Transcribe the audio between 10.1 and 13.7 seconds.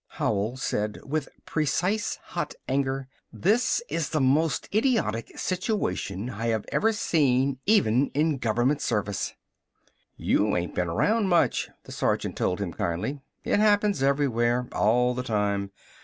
"You ain't been around much," the sergeant told him kindly. "It